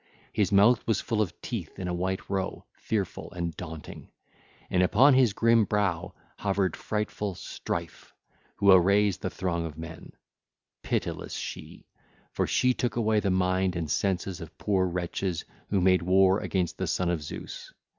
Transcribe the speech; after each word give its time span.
His 0.33 0.51
mouth 0.51 0.83
was 0.87 0.99
full 0.99 1.21
of 1.21 1.39
teeth 1.43 1.77
in 1.77 1.87
a 1.87 1.93
white 1.93 2.27
row, 2.27 2.65
fearful 2.73 3.31
and 3.33 3.55
daunting, 3.55 4.09
and 4.67 4.81
upon 4.81 5.13
his 5.13 5.31
grim 5.33 5.63
brow 5.63 6.15
hovered 6.39 6.75
frightful 6.75 7.35
Strife 7.35 8.11
who 8.55 8.71
arrays 8.71 9.19
the 9.19 9.29
throng 9.29 9.63
of 9.63 9.77
men: 9.77 10.13
pitiless 10.81 11.35
she, 11.35 11.85
for 12.31 12.47
she 12.47 12.73
took 12.73 12.95
away 12.95 13.19
the 13.19 13.29
mind 13.29 13.75
and 13.75 13.91
senses 13.91 14.41
of 14.41 14.57
poor 14.57 14.87
wretches 14.87 15.45
who 15.69 15.79
made 15.79 16.01
war 16.01 16.39
against 16.39 16.79
the 16.79 16.87
son 16.87 17.11
of 17.11 17.21
Zeus. 17.21 17.71